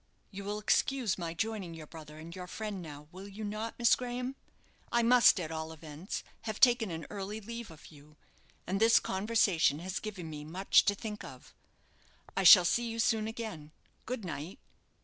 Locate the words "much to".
10.43-10.95